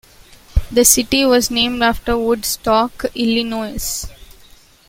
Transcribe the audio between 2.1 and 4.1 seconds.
Woodstock, Illinois.